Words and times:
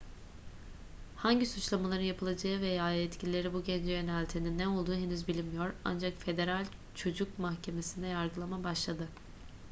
hangi 1.15 1.45
suçlamaların 1.45 2.03
yapılacağı 2.03 2.61
veya 2.61 2.91
yetkilileri 2.91 3.53
bu 3.53 3.63
gence 3.63 3.91
yöneltenin 3.91 4.57
ne 4.59 4.67
olduğu 4.67 4.93
henüz 4.95 5.27
bilinmiyor 5.27 5.73
ancak 5.85 6.17
federal 6.21 6.65
çocuk 6.95 7.39
mahkemesinde 7.39 8.07
yargılama 8.07 8.63
başladı 8.63 9.07